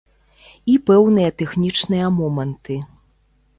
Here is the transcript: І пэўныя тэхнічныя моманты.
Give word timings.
І 0.75 0.77
пэўныя 0.87 1.29
тэхнічныя 1.43 2.11
моманты. 2.19 2.81